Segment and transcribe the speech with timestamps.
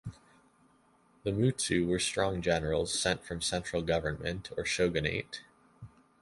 [1.23, 5.43] The Mutsu were strong generals sent from central government, or shogunate.